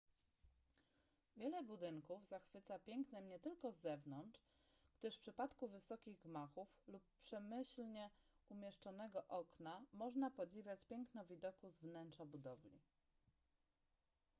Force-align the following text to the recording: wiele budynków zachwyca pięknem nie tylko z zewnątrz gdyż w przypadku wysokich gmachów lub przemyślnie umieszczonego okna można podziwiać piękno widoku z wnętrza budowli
wiele 1.35 1.63
budynków 1.63 2.25
zachwyca 2.25 2.79
pięknem 2.79 3.27
nie 3.29 3.39
tylko 3.39 3.71
z 3.71 3.79
zewnątrz 3.81 4.45
gdyż 4.99 5.15
w 5.17 5.21
przypadku 5.21 5.67
wysokich 5.67 6.19
gmachów 6.19 6.67
lub 6.87 7.03
przemyślnie 7.19 8.09
umieszczonego 8.49 9.27
okna 9.27 9.81
można 9.93 10.31
podziwiać 10.31 10.85
piękno 10.85 11.25
widoku 11.25 11.69
z 11.69 11.79
wnętrza 11.79 12.25
budowli 12.25 12.79